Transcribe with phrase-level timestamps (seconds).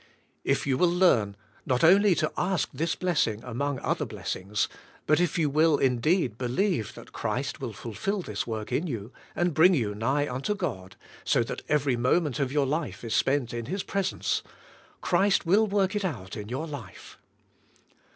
[0.43, 3.79] If you will learn, not only to ask this blessing i38 THK SPIRITUAL tlF^« among
[3.81, 4.67] other blessing s,
[5.05, 9.11] but if jou will, indeed, be lieve that Christ will fulfill this work in jou
[9.35, 13.53] and bring you nigh unto God, so that every moment of your life is spent
[13.53, 14.41] in His presence,
[15.01, 17.19] Christ will work it out in your life.